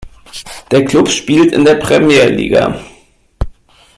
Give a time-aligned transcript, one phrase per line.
[0.71, 2.83] Der Club spielt in der Premjer-Liga.